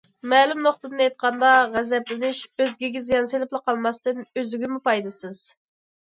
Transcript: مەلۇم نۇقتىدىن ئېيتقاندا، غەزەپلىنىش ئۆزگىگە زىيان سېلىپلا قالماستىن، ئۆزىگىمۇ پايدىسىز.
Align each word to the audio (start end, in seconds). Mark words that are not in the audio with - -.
مەلۇم 0.29 0.61
نۇقتىدىن 0.67 1.01
ئېيتقاندا، 1.03 1.49
غەزەپلىنىش 1.73 2.39
ئۆزگىگە 2.65 3.01
زىيان 3.09 3.29
سېلىپلا 3.33 3.61
قالماستىن، 3.67 4.23
ئۆزىگىمۇ 4.39 4.81
پايدىسىز. 4.89 5.43